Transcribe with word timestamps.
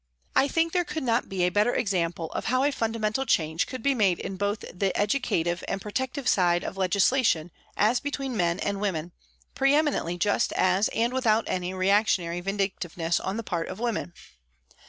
I 0.35 0.47
think 0.47 0.73
there 0.73 0.83
could 0.83 1.03
not 1.03 1.29
be 1.29 1.43
a 1.43 1.49
better 1.49 1.75
example 1.75 2.31
of 2.31 2.45
how 2.45 2.63
a 2.63 2.71
fundamental 2.71 3.23
change 3.23 3.67
could 3.67 3.83
be 3.83 3.93
made 3.93 4.17
in 4.17 4.35
both 4.35 4.65
the 4.73 4.97
educative 4.97 5.63
and 5.67 5.79
protective 5.79 6.27
side 6.27 6.63
of 6.63 6.75
legislation 6.75 7.51
as 7.77 7.99
between 7.99 8.35
men 8.35 8.59
and 8.61 8.81
women, 8.81 9.11
pre 9.53 9.75
eminently 9.75 10.17
just 10.17 10.53
and 10.55 11.13
without 11.13 11.43
any 11.45 11.71
reactionary 11.71 12.41
vindic 12.41 12.79
tiveness 12.79 13.19
on 13.23 13.37
the 13.37 13.43
part 13.43 13.67
of 13.67 13.79
women. 13.79 14.13